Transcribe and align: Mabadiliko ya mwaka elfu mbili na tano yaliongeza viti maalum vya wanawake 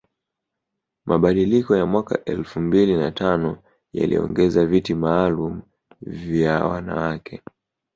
Mabadiliko 1.05 1.75
ya 1.75 1.85
mwaka 1.85 2.25
elfu 2.25 2.59
mbili 2.59 2.93
na 2.97 3.11
tano 3.11 3.57
yaliongeza 3.93 4.65
viti 4.65 4.93
maalum 4.95 5.61
vya 6.01 6.65
wanawake 6.65 7.41